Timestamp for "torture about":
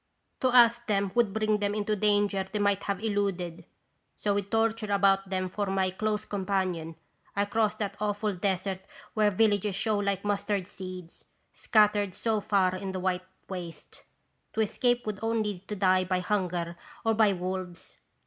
4.49-5.29